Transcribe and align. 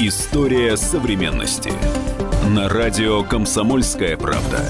История 0.00 0.76
современности. 0.76 1.72
На 2.48 2.68
радио 2.68 3.24
«Комсомольская 3.24 4.16
правда». 4.16 4.64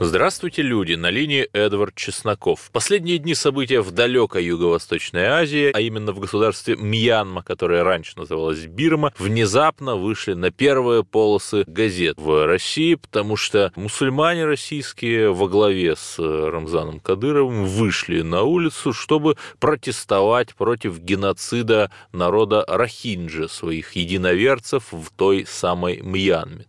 Здравствуйте, 0.00 0.62
люди! 0.62 0.92
На 0.94 1.10
линии 1.10 1.48
Эдвард 1.52 1.96
Чесноков. 1.96 2.70
Последние 2.72 3.18
дни 3.18 3.34
события 3.34 3.80
в 3.80 3.90
далекой 3.90 4.44
Юго-Восточной 4.44 5.24
Азии, 5.24 5.72
а 5.74 5.80
именно 5.80 6.12
в 6.12 6.20
государстве 6.20 6.76
Мьянма, 6.76 7.42
которое 7.42 7.82
раньше 7.82 8.12
называлось 8.16 8.64
Бирма, 8.66 9.12
внезапно 9.18 9.96
вышли 9.96 10.34
на 10.34 10.52
первые 10.52 11.02
полосы 11.02 11.64
газет 11.66 12.16
в 12.16 12.46
России, 12.46 12.94
потому 12.94 13.34
что 13.34 13.72
мусульмане 13.74 14.44
российские 14.44 15.32
во 15.32 15.48
главе 15.48 15.96
с 15.96 16.16
Рамзаном 16.20 17.00
Кадыровым 17.00 17.64
вышли 17.64 18.20
на 18.20 18.42
улицу, 18.42 18.92
чтобы 18.92 19.36
протестовать 19.58 20.54
против 20.54 21.00
геноцида 21.00 21.90
народа 22.12 22.64
Рахинджа, 22.68 23.48
своих 23.48 23.96
единоверцев 23.96 24.92
в 24.92 25.10
той 25.16 25.44
самой 25.44 26.00
Мьянме. 26.02 26.66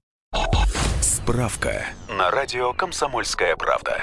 Справка 1.30 1.86
на 2.08 2.32
радио 2.32 2.74
«Комсомольская 2.74 3.56
правда». 3.56 4.02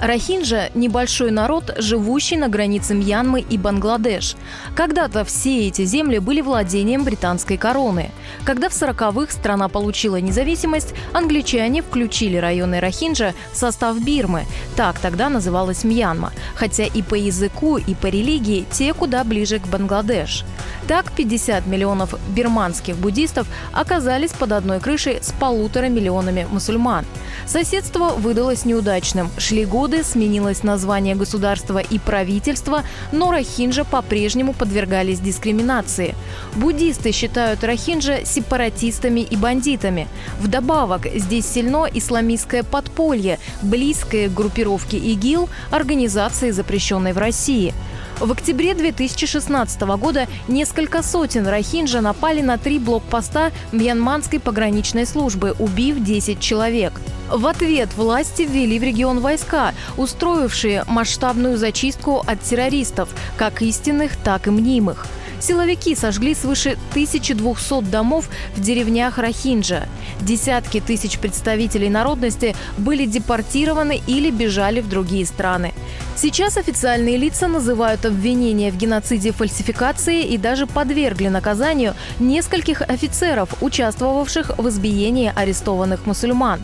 Рахинджа– 0.00 0.68
небольшой 0.74 1.32
народ, 1.32 1.74
живущий 1.78 2.36
на 2.36 2.48
границе 2.48 2.94
Мьянмы 2.94 3.40
и 3.40 3.58
Бангладеш. 3.58 4.36
Когда-то 4.76 5.24
все 5.24 5.66
эти 5.66 5.84
земли 5.84 6.18
были 6.18 6.40
владением 6.40 7.02
британской 7.04 7.56
короны. 7.56 8.10
Когда 8.44 8.68
в 8.68 8.72
40-х 8.72 9.32
страна 9.32 9.68
получила 9.68 10.20
независимость, 10.20 10.94
англичане 11.12 11.82
включили 11.82 12.36
районы 12.36 12.78
Рахинджа 12.78 13.32
в 13.52 13.56
состав 13.56 13.98
Бирмы. 13.98 14.44
Так 14.76 15.00
тогда 15.00 15.28
называлась 15.28 15.84
Мьянма. 15.84 16.32
Хотя 16.54 16.84
и 16.84 17.02
по 17.02 17.14
языку, 17.14 17.78
и 17.78 17.94
по 17.94 18.06
религии 18.06 18.66
те 18.70 18.94
куда 18.94 19.24
ближе 19.24 19.58
к 19.58 19.66
Бангладеш. 19.66 20.44
Так 20.86 21.12
50 21.12 21.66
миллионов 21.66 22.14
бирманских 22.28 22.96
буддистов 22.96 23.46
оказались 23.72 24.32
под 24.32 24.52
одной 24.52 24.80
крышей 24.80 25.18
с 25.22 25.32
полутора 25.32 25.86
миллионами 25.86 26.46
мусульман. 26.50 27.06
Соседство 27.46 28.10
выдалось 28.10 28.66
неудачным. 28.66 29.30
Шли 29.38 29.64
годы, 29.64 30.04
сменилось 30.04 30.62
название 30.62 31.14
государства 31.14 31.78
и 31.78 31.98
правительства, 31.98 32.82
но 33.12 33.30
рахинджа 33.30 33.84
по-прежнему 33.84 34.52
подвергались 34.52 35.20
дискриминации. 35.20 36.14
Буддисты 36.54 37.12
считают 37.12 37.64
рахинджа 37.64 38.24
сепаратистами 38.26 39.20
и 39.20 39.36
бандитами. 39.36 40.06
Вдобавок, 40.38 41.06
здесь 41.14 41.46
сильно 41.46 41.88
исламистское 41.92 42.62
подполье, 42.62 43.38
близкое 43.62 44.28
к 44.28 44.34
группировке 44.34 44.98
ИГИЛ, 44.98 45.48
организации, 45.70 46.50
запрещенной 46.50 47.14
в 47.14 47.18
России. 47.18 47.72
В 48.20 48.30
октябре 48.30 48.74
2016 48.74 49.80
года 49.98 50.28
несколько 50.46 51.02
сотен 51.02 51.48
рахинджа 51.48 52.00
напали 52.00 52.42
на 52.42 52.58
три 52.58 52.78
блокпоста 52.78 53.50
Мьянманской 53.72 54.38
пограничной 54.38 55.04
службы, 55.04 55.54
убив 55.58 56.02
10 56.02 56.38
человек. 56.38 57.00
В 57.28 57.46
ответ 57.46 57.88
власти 57.96 58.42
ввели 58.42 58.78
в 58.78 58.82
регион 58.82 59.18
войска, 59.18 59.74
устроившие 59.96 60.84
масштабную 60.86 61.56
зачистку 61.56 62.22
от 62.24 62.40
террористов, 62.40 63.08
как 63.36 63.62
истинных, 63.62 64.16
так 64.16 64.46
и 64.46 64.50
мнимых. 64.50 65.06
Силовики 65.40 65.94
сожгли 65.94 66.34
свыше 66.34 66.76
1200 66.90 67.82
домов 67.82 68.28
в 68.56 68.60
деревнях 68.60 69.18
Рахинджа. 69.18 69.88
Десятки 70.20 70.80
тысяч 70.80 71.18
представителей 71.18 71.90
народности 71.90 72.54
были 72.78 73.06
депортированы 73.06 74.00
или 74.06 74.30
бежали 74.30 74.80
в 74.80 74.88
другие 74.88 75.26
страны. 75.26 75.72
Сейчас 76.16 76.56
официальные 76.56 77.16
лица 77.16 77.48
называют 77.48 78.06
обвинения 78.06 78.70
в 78.70 78.76
геноциде 78.76 79.32
фальсификации 79.32 80.22
и 80.24 80.38
даже 80.38 80.66
подвергли 80.66 81.28
наказанию 81.28 81.94
нескольких 82.20 82.82
офицеров, 82.82 83.48
участвовавших 83.60 84.56
в 84.56 84.68
избиении 84.68 85.32
арестованных 85.34 86.06
мусульман. 86.06 86.60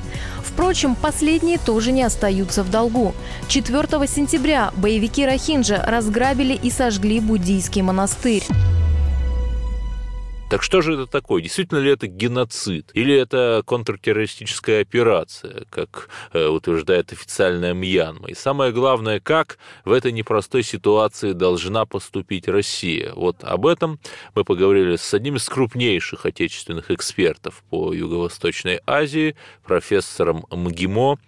Впрочем, 0.53 0.95
последние 0.95 1.59
тоже 1.59 1.93
не 1.93 2.03
остаются 2.03 2.63
в 2.63 2.71
долгу. 2.71 3.15
4 3.49 4.07
сентября 4.07 4.73
боевики 4.77 5.25
Рахинджа 5.25 5.83
разграбили 5.87 6.55
и 6.55 6.71
сожгли 6.71 7.21
буддийский 7.21 7.83
монастырь. 7.83 8.45
Так 10.51 10.65
что 10.65 10.83
же 10.83 10.95
это 10.95 11.07
такое? 11.07 11.43
Действительно 11.43 11.79
ли 11.79 11.93
это 11.93 12.09
геноцид? 12.09 12.91
Или 12.93 13.15
это 13.15 13.63
контртеррористическая 13.65 14.83
операция, 14.83 15.65
как 15.71 16.09
э, 16.33 16.45
утверждает 16.45 17.13
официальная 17.13 17.73
Мьянма? 17.73 18.31
И 18.31 18.35
самое 18.35 18.73
главное, 18.73 19.21
как 19.21 19.59
в 19.85 19.93
этой 19.93 20.11
непростой 20.11 20.65
ситуации 20.65 21.35
должна 21.35 21.87
поступить 21.87 22.49
Россия? 22.49 23.13
Вот 23.15 23.45
об 23.45 23.65
этом 23.65 24.01
мы 24.35 24.43
поговорили 24.43 24.97
с 24.97 25.15
одним 25.15 25.37
из 25.37 25.49
крупнейших 25.49 26.27
отечественных 26.27 26.91
экспертов 26.91 27.63
по 27.71 27.93
Юго-Восточной 27.93 28.81
Азии, 28.87 29.37
профессором 29.63 30.47
МГИМО 30.51 31.21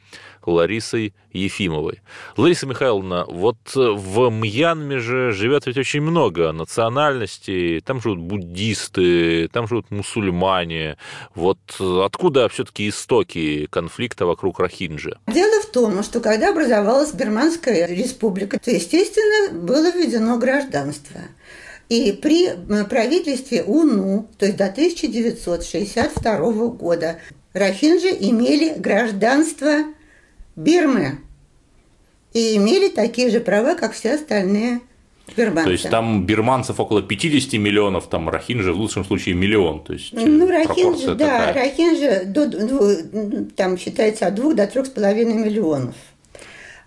Ларисой 0.46 1.14
Ефимовой. 1.32 2.00
Лариса 2.36 2.66
Михайловна, 2.66 3.24
вот 3.28 3.56
в 3.74 4.30
Мьянме 4.30 4.98
же 4.98 5.32
живет 5.32 5.66
ведь 5.66 5.78
очень 5.78 6.00
много 6.00 6.52
национальностей, 6.52 7.80
там 7.80 8.00
живут 8.00 8.18
буддисты, 8.20 9.48
там 9.48 9.66
живут 9.66 9.90
мусульмане. 9.90 10.96
Вот 11.34 11.58
откуда 11.80 12.48
все-таки 12.48 12.88
истоки 12.88 13.66
конфликта 13.70 14.26
вокруг 14.26 14.60
Рахинджа? 14.60 15.18
Дело 15.26 15.62
в 15.62 15.66
том, 15.66 16.02
что 16.02 16.20
когда 16.20 16.50
образовалась 16.50 17.12
Бирманская 17.12 17.86
республика, 17.86 18.58
то, 18.58 18.70
естественно, 18.70 19.58
было 19.60 19.90
введено 19.90 20.38
гражданство. 20.38 21.20
И 21.88 22.12
при 22.12 22.50
правительстве 22.84 23.62
УНУ, 23.64 24.28
то 24.38 24.46
есть 24.46 24.56
до 24.56 24.66
1962 24.66 26.36
года, 26.68 27.18
Рахинджи 27.52 28.08
имели 28.08 28.72
гражданство 28.78 29.84
Бирмы 30.56 31.18
и 32.32 32.56
имели 32.56 32.88
такие 32.88 33.30
же 33.30 33.40
права, 33.40 33.74
как 33.74 33.92
все 33.92 34.14
остальные 34.14 34.80
бирманцы. 35.36 35.64
То 35.64 35.72
есть 35.72 35.90
там 35.90 36.26
бирманцев 36.26 36.80
около 36.80 37.02
50 37.02 37.54
миллионов, 37.54 38.08
там 38.08 38.28
рахинджи 38.28 38.72
в 38.72 38.76
лучшем 38.76 39.04
случае 39.04 39.34
миллион. 39.34 39.82
То 39.84 39.92
есть 39.92 40.12
ну, 40.12 40.48
рахинджи, 40.48 41.14
да, 41.14 41.46
такая. 41.46 41.54
рахинджи 41.54 42.24
до, 42.26 43.46
там 43.56 43.78
считается 43.78 44.26
от 44.26 44.34
двух 44.34 44.54
до 44.54 44.66
трех 44.66 44.86
с 44.86 44.90
половиной 44.90 45.34
миллионов. 45.34 45.94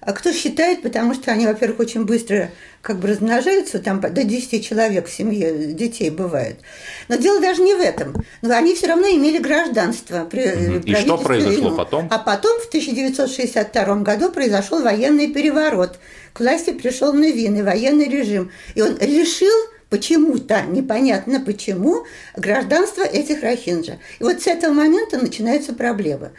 А 0.06 0.14
кто 0.14 0.32
считает, 0.32 0.84
потому 0.84 1.16
что 1.16 1.32
они, 1.32 1.48
во-первых, 1.48 1.80
очень 1.80 2.06
быстро 2.06 2.52
как 2.82 3.00
бы 3.00 3.08
размножаются, 3.08 3.80
там 3.80 4.00
до 4.00 4.24
10 4.24 4.64
человек 4.64 5.08
в 5.08 5.12
семье 5.12 5.74
детей 5.74 6.12
бывает. 6.12 6.60
Но 7.08 7.16
дело 7.16 7.42
даже 7.42 7.64
не 7.64 7.74
в 7.74 7.80
этом. 7.80 8.14
Но 8.44 8.56
они 8.56 8.76
все 8.76 8.88
равно 8.88 9.08
имели 9.08 9.40
гражданство. 9.40 10.26
При, 10.26 10.80
И 10.86 10.96
что 10.96 11.18
произошло 11.18 11.72
потом? 11.72 12.08
А 12.12 12.20
потом 12.20 12.60
в 12.62 12.68
1962 12.68 13.96
году 13.98 14.32
произошел 14.32 14.84
военный 14.84 15.34
переворот. 15.34 15.98
К 16.34 16.42
власти 16.42 16.72
пришел 16.72 17.12
Невин 17.14 17.56
и 17.58 17.64
военный 17.64 18.08
режим. 18.08 18.52
И 18.76 18.82
он 18.84 18.98
решил 19.00 19.56
почему-то, 19.90 20.62
непонятно 20.62 21.40
почему, 21.40 22.06
гражданство 22.36 23.04
этих 23.04 23.44
рахинджа. 23.44 23.98
И 24.20 24.24
вот 24.24 24.42
с 24.42 24.48
этого 24.48 24.74
момента 24.74 25.18
начинаются 25.18 25.74
проблемы. 25.74 26.32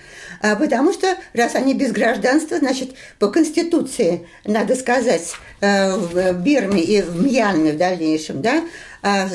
А, 0.42 0.56
потому 0.56 0.92
что, 0.92 1.06
раз 1.32 1.54
они 1.54 1.74
без 1.74 1.92
гражданства, 1.92 2.58
значит, 2.58 2.90
по 3.18 3.28
Конституции, 3.28 4.26
надо 4.44 4.74
сказать, 4.74 5.32
э, 5.60 5.96
в 5.96 6.32
Бирме 6.34 6.82
и 6.82 7.02
в 7.02 7.24
Мьянме 7.24 7.72
в 7.72 7.78
дальнейшем, 7.78 8.42
да, 8.42 8.62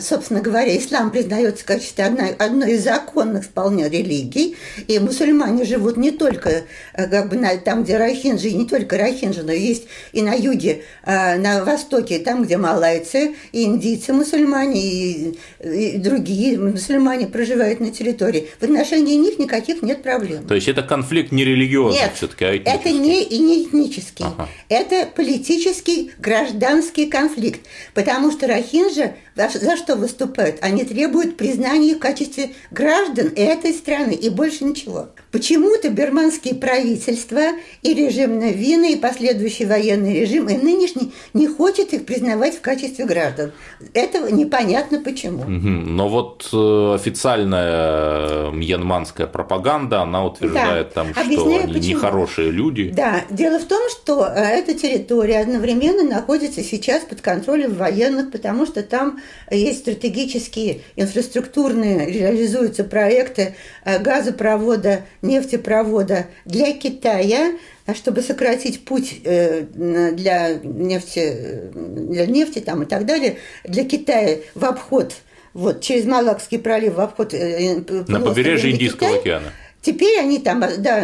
собственно 0.01 0.41
говоря, 0.41 0.77
ислам 0.77 1.11
признается 1.11 1.63
в 1.63 1.65
качестве 1.65 2.05
одной, 2.05 2.29
одной 2.31 2.73
из 2.73 2.83
законных 2.83 3.45
вполне 3.45 3.87
религий, 3.89 4.57
и 4.87 4.99
мусульмане 4.99 5.63
живут 5.65 5.97
не 5.97 6.11
только 6.11 6.63
э, 6.93 7.07
как 7.07 7.29
бы, 7.29 7.37
на, 7.37 7.55
там, 7.57 7.83
где 7.83 7.97
рахинджи, 7.97 8.49
и 8.49 8.53
не 8.53 8.67
только 8.67 8.97
рахинджи, 8.97 9.43
но 9.43 9.51
есть 9.51 9.87
и 10.11 10.21
на 10.21 10.33
юге, 10.33 10.83
а, 11.03 11.37
на 11.37 11.63
востоке, 11.63 12.19
там, 12.19 12.43
где 12.43 12.57
малайцы, 12.57 13.35
и 13.51 13.63
индийцы 13.63 14.13
мусульмане, 14.13 14.81
и, 14.81 15.37
и 15.63 15.97
другие 15.97 16.57
мусульмане 16.59 17.27
проживают 17.27 17.79
на 17.79 17.91
территории. 17.91 18.49
В 18.59 18.63
отношении 18.63 19.15
них 19.15 19.39
никаких 19.39 19.81
нет 19.81 20.03
проблем. 20.03 20.45
То 20.47 20.55
есть 20.55 20.67
это 20.67 20.83
конфликт 20.83 21.31
не 21.31 21.45
религиозный 21.45 22.01
нет, 22.01 22.11
все-таки, 22.15 22.45
а 22.45 22.57
этнический? 22.57 22.79
это 22.79 22.91
не, 22.91 23.23
и 23.23 23.37
не 23.39 23.63
этнический. 23.63 24.25
Ага. 24.25 24.49
Это 24.69 25.07
политический, 25.15 26.11
гражданский 26.19 27.05
конфликт, 27.05 27.61
потому 27.93 28.31
что 28.31 28.47
рахинджа 28.47 29.13
за 29.61 29.77
что 29.77 29.95
выступают? 29.95 30.57
Они 30.61 30.83
требуют 30.83 31.37
признания 31.37 31.95
в 31.95 31.99
качестве 31.99 32.51
граждан 32.71 33.31
этой 33.35 33.73
страны 33.73 34.11
и 34.11 34.29
больше 34.29 34.65
ничего. 34.65 35.09
Почему-то 35.31 35.89
берманские 35.89 36.55
правительства 36.55 37.41
и 37.81 37.93
режим 37.93 38.39
Навина, 38.39 38.85
и 38.85 38.95
последующий 38.95 39.65
военный 39.65 40.19
режим, 40.19 40.49
и 40.49 40.57
нынешний 40.57 41.13
не 41.33 41.47
хочет 41.47 41.93
их 41.93 42.05
признавать 42.05 42.57
в 42.57 42.61
качестве 42.61 43.05
граждан. 43.05 43.51
Этого 43.93 44.27
непонятно 44.27 44.99
почему. 44.99 45.45
Но 45.45 46.09
вот 46.09 46.49
э, 46.51 46.95
официальная 46.95 48.51
мьянманская 48.51 49.27
пропаганда, 49.27 50.01
она 50.01 50.25
утверждает 50.25 50.89
да. 50.89 50.93
там, 50.93 51.07
Объясняю, 51.15 51.37
что 51.37 51.63
они 51.63 51.73
почему. 51.73 51.95
нехорошие 51.95 52.51
люди. 52.51 52.91
Да, 52.93 53.21
дело 53.29 53.59
в 53.59 53.65
том, 53.65 53.89
что 53.89 54.25
э, 54.25 54.39
эта 54.39 54.73
территория 54.73 55.39
одновременно 55.39 56.03
находится 56.03 56.63
сейчас 56.63 57.03
под 57.03 57.21
контролем 57.21 57.73
военных, 57.75 58.31
потому 58.31 58.65
что 58.65 58.83
там 58.83 59.19
есть 59.55 59.79
стратегические 59.79 60.81
инфраструктурные, 60.95 62.05
реализуются 62.05 62.83
проекты 62.83 63.55
э, 63.83 63.99
газопровода 63.99 65.01
нефтепровода 65.21 66.27
для 66.45 66.73
Китая, 66.73 67.53
а 67.85 67.93
чтобы 67.93 68.21
сократить 68.21 68.85
путь 68.85 69.21
э, 69.23 69.61
для 69.61 70.55
нефти, 70.55 71.71
для 71.73 72.25
нефти 72.25 72.59
там 72.59 72.83
и 72.83 72.85
так 72.85 73.05
далее, 73.05 73.37
для 73.63 73.83
Китая 73.83 74.37
в 74.55 74.65
обход, 74.65 75.13
вот 75.53 75.81
через 75.81 76.05
Малакский 76.05 76.59
пролив 76.59 76.95
в 76.95 77.01
обход 77.01 77.33
э, 77.33 77.81
на 78.07 78.19
побережье 78.19 78.71
Индийского 78.71 79.17
Китая, 79.17 79.19
океана. 79.19 79.53
Теперь 79.81 80.19
они 80.19 80.37
там 80.39 80.63
да, 80.77 81.03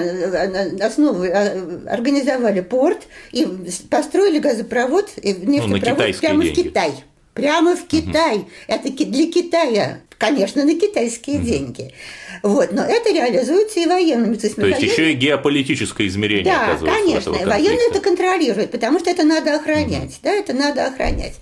основу 0.82 1.24
организовали 1.24 2.62
порт 2.62 3.08
и 3.32 3.48
построили 3.90 4.38
газопровод, 4.38 5.10
нефтепровод 5.18 5.98
ну, 5.98 6.20
прямо 6.20 6.44
деньги. 6.44 6.62
в 6.62 6.64
Китай. 6.64 6.92
Прямо 7.38 7.76
в 7.76 7.88
Китай. 7.88 8.38
Угу. 8.38 8.50
Это 8.68 8.90
для 8.90 9.32
Китая. 9.32 10.02
Конечно, 10.18 10.66
на 10.66 10.74
китайские 10.74 11.38
угу. 11.38 11.46
деньги. 11.46 11.94
Вот, 12.42 12.72
но 12.72 12.84
это 12.84 13.12
реализуется 13.12 13.80
и 13.80 13.86
военными. 13.86 14.36
То 14.36 14.48
есть, 14.48 14.56
То 14.56 14.66
есть 14.66 14.82
еще 14.82 15.12
и 15.12 15.16
геополитическое 15.16 16.08
измерение 16.08 16.46
Да, 16.46 16.76
конечно. 16.78 17.32
Военные 17.32 17.90
это 17.90 18.00
контролируют, 18.00 18.72
потому 18.72 19.00
что 19.00 19.12
это 19.12 19.24
надо 19.24 19.56
охранять. 19.56 20.14
Угу. 20.14 20.20
Да, 20.24 20.32
это 20.32 20.54
надо 20.54 20.88
охранять. 20.88 21.36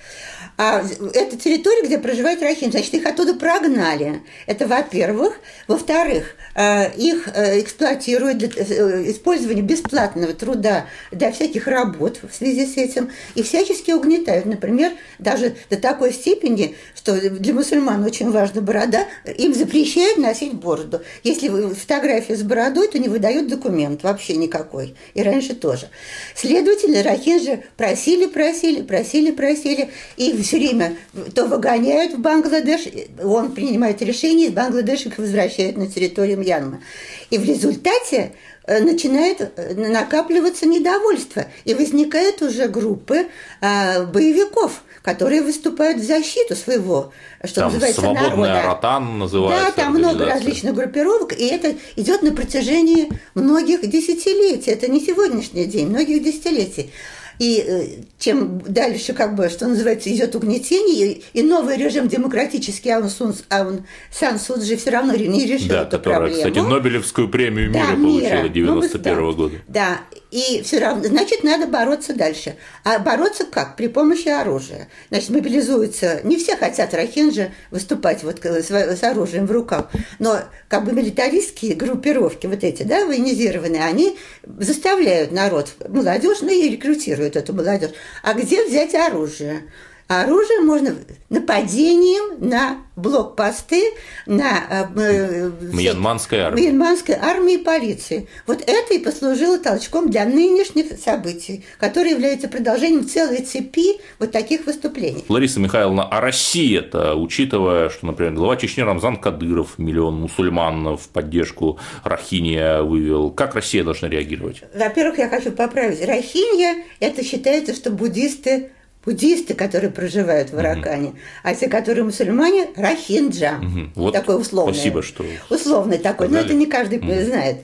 А 0.58 0.82
это 1.14 1.36
территория, 1.38 1.86
где 1.86 1.98
проживают 1.98 2.42
рахим, 2.42 2.72
значит, 2.72 2.94
их 2.94 3.06
оттуда 3.06 3.34
прогнали. 3.34 4.22
Это 4.46 4.68
во-первых. 4.68 5.34
Во-вторых, 5.68 6.36
э, 6.56 6.96
их 6.96 7.28
э, 7.34 7.60
эксплуатируют 7.60 8.38
для 8.38 8.48
э, 8.48 9.12
использования 9.12 9.62
бесплатного 9.62 10.34
труда 10.34 10.86
для 11.12 11.34
всяких 11.34 11.68
работ 11.68 12.20
в 12.24 12.34
связи 12.34 12.66
с 12.66 12.78
этим 12.78 13.12
и 13.36 13.44
всячески 13.44 13.92
угнетают. 13.92 14.46
Например, 14.46 14.94
даже 15.20 15.56
до 15.70 15.76
такой 15.76 16.14
степени, 16.14 16.76
что 16.96 17.20
для 17.30 17.54
мусульман 17.54 18.06
очень 18.06 18.32
важна 18.32 18.62
борода, 18.62 19.06
им 19.38 19.54
запрещают 19.54 20.18
носить 20.18 20.54
бороду. 20.54 21.02
Если 21.24 21.50
фотография 21.50 22.38
с 22.38 22.44
бородой, 22.44 22.88
то 22.88 22.98
не 22.98 23.10
выдают 23.10 23.50
документ 23.50 24.04
вообще 24.04 24.38
никакой. 24.38 24.96
И 25.16 25.22
раньше 25.22 25.54
тоже. 25.54 25.90
Следовательно, 26.34 27.04
рахинжи 27.04 27.64
просили, 27.76 28.28
просили, 28.28 28.84
просили, 28.84 29.32
просили, 29.32 29.90
и 30.16 30.45
все 30.46 30.58
время 30.58 30.96
то 31.34 31.46
выгоняют 31.46 32.14
в 32.14 32.20
Бангладеш, 32.20 32.82
он 33.24 33.52
принимает 33.54 34.02
решение, 34.02 34.48
из 34.48 34.54
Бангладеша 34.54 35.10
их 35.10 35.18
возвращают 35.18 35.78
на 35.78 35.88
территорию 35.88 36.38
Мьянмы. 36.38 36.82
И 37.30 37.38
в 37.38 37.44
результате 37.44 38.34
э, 38.66 38.82
начинает 38.82 39.42
э, 39.42 39.74
накапливаться 39.74 40.66
недовольство, 40.66 41.46
и 41.66 41.74
возникают 41.74 42.42
уже 42.42 42.68
группы 42.68 43.28
а, 43.62 44.06
боевиков, 44.06 44.84
которые 45.02 45.42
выступают 45.42 46.00
в 46.00 46.04
защиту 46.04 46.56
своего, 46.56 47.12
что 47.44 47.62
там 47.62 47.74
называется, 47.74 48.02
свободная 48.02 48.30
народа. 48.30 48.64
Ротан 48.64 49.20
называется. 49.20 49.66
Да, 49.66 49.84
там 49.84 49.94
много 49.94 50.26
различных 50.26 50.74
группировок, 50.74 51.34
и 51.34 51.46
это 51.46 51.76
идет 51.96 52.24
на 52.24 52.32
протяжении 52.32 53.10
многих 53.36 53.88
десятилетий. 53.88 54.72
Это 54.72 54.88
не 54.88 55.00
сегодняшний 55.00 55.66
день, 55.66 55.90
многих 55.90 56.24
десятилетий. 56.24 56.92
И 57.40 57.64
э, 57.66 58.04
чем 58.20 58.62
дальше, 58.62 59.14
как 59.14 59.36
бы, 59.36 59.50
что 59.50 59.68
называется, 59.68 60.14
идет 60.14 60.36
угнетение, 60.36 61.20
и 61.34 61.42
новый 61.44 61.78
режим 61.78 62.08
демократический 62.08 62.92
Аун, 62.92 63.10
Сун, 63.10 63.34
Аун 63.50 63.86
Сан 64.12 64.40
Суджи 64.40 64.78
все 64.78 64.92
равно 64.92 65.14
не 65.16 65.46
решил 65.46 65.70
да, 65.70 65.82
эту 65.82 65.98
которая, 65.98 66.20
проблему. 66.20 66.38
кстати, 66.38 66.60
Нобелевскую 66.60 67.30
премию 67.30 67.70
мира 67.70 67.88
да, 67.90 67.96
получила 67.96 68.50
91 68.50 69.14
-го 69.18 69.34
года. 69.36 69.56
Да, 69.68 70.02
и 70.36 70.62
все 70.64 70.80
равно, 70.80 71.06
значит, 71.06 71.46
надо 71.46 71.66
бороться 71.66 72.14
дальше. 72.14 72.58
А 72.84 73.00
бороться 73.00 73.46
как? 73.46 73.78
При 73.78 73.88
помощи 73.88 74.28
оружия. 74.28 74.90
Значит, 75.10 75.30
мобилизуются, 75.30 76.20
не 76.26 76.36
все 76.36 76.58
хотят 76.58 76.94
рахинжи 76.94 77.54
выступать 77.72 78.22
вот 78.22 78.44
с, 78.44 78.70
с 78.70 79.04
оружием 79.04 79.46
в 79.46 79.52
руках, 79.54 79.90
но 80.20 80.40
как 80.68 80.84
бы 80.84 80.92
милитаристские 80.92 81.76
группировки, 81.76 82.48
вот 82.48 82.66
эти, 82.66 82.84
да, 82.84 83.06
военизированные, 83.06 83.86
они 83.86 84.18
заставляют 84.44 85.32
народ, 85.32 85.70
молодежь, 85.88 86.40
ну 86.42 86.50
и 86.50 86.68
рекрутируют 86.68 87.38
эту 87.38 87.54
молодежь. 87.54 87.92
А 88.22 88.34
где 88.34 88.66
взять 88.66 88.94
оружие? 88.94 89.64
Оружие 90.08 90.62
можно 90.62 90.96
нападением 91.30 92.48
на 92.48 92.78
блокпосты, 92.96 93.92
на 94.26 94.64
э, 94.70 94.86
э 94.96 95.52
Мьянманской 95.74 96.40
армии. 96.40 96.62
Мьянманской 96.62 97.16
армии 97.16 97.56
и 97.56 97.58
полиции. 97.58 98.28
Вот 98.48 98.62
это 98.62 98.94
и 98.94 99.00
послужило 99.00 99.58
толчком 99.58 100.10
для 100.10 100.26
нынешних 100.26 100.98
событий, 101.00 101.66
которые 101.80 102.14
являются 102.14 102.48
продолжением 102.48 103.08
целой 103.08 103.42
цепи 103.42 104.00
вот 104.20 104.32
таких 104.32 104.66
выступлений. 104.66 105.26
Лариса 105.28 105.60
Михайловна, 105.60 106.04
а 106.04 106.22
Россия-то, 106.22 107.16
учитывая, 107.16 107.90
что, 107.90 108.06
например, 108.06 108.34
глава 108.34 108.56
Чечни 108.56 108.82
Рамзан 108.82 109.18
Кадыров 109.18 109.78
миллион 109.78 110.22
мусульман 110.22 110.96
в 110.96 111.10
поддержку 111.10 111.80
Рахиния 112.04 112.82
вывел, 112.82 113.32
как 113.32 113.56
Россия 113.56 113.84
должна 113.84 114.08
реагировать? 114.08 114.62
Во-первых, 114.74 115.18
я 115.18 115.28
хочу 115.28 115.52
поправить. 115.52 116.06
Рахинья– 116.06 116.76
это 117.00 117.24
считается, 117.24 117.74
что 117.74 117.90
буддисты 117.90 118.70
буддисты, 119.06 119.54
которые 119.54 119.92
проживают 119.92 120.52
в 120.52 120.58
Аракане, 120.58 121.10
угу. 121.10 121.18
а 121.44 121.56
те, 121.56 121.68
которые 121.68 122.04
мусульмане, 122.04 122.70
рахинджа. 122.76 123.60
Угу. 123.62 123.90
Вот 123.96 124.14
такой 124.14 124.40
условный. 124.40 124.74
Спасибо, 124.74 125.04
что 125.04 125.26
условный 125.50 125.98
такой, 125.98 126.28
сказали. 126.28 126.44
но 126.44 126.50
это 126.50 126.58
не 126.58 126.66
каждый 126.66 127.00
угу. 127.00 127.14
знает. 127.24 127.58